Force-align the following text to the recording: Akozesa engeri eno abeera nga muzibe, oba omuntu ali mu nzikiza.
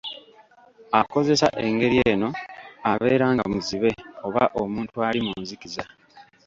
Akozesa 0.99 1.47
engeri 1.65 1.97
eno 2.11 2.29
abeera 2.91 3.25
nga 3.33 3.45
muzibe, 3.51 3.91
oba 4.27 4.43
omuntu 4.61 4.95
ali 5.07 5.19
mu 5.25 5.33
nzikiza. 5.43 5.83